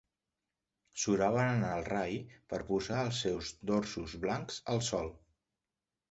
[1.01, 2.15] Suraven en el rai
[2.53, 5.13] per posar els seus dorsos blancs al sol.